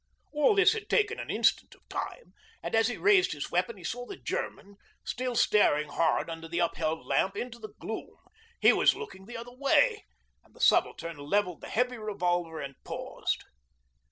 [0.31, 3.83] All this had taken an instant of time, and as he raised his weapon he
[3.83, 8.17] saw the German still staring hard under the upheld lamp into the gloom.
[8.59, 10.03] He was looking the other way,
[10.43, 13.43] and the Subaltern levelled the heavy revolver and paused.